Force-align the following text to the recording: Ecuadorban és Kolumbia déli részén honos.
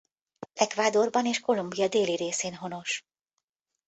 Ecuadorban 0.55 1.25
és 1.25 1.39
Kolumbia 1.39 1.87
déli 1.87 2.15
részén 2.15 2.55
honos. 2.55 3.03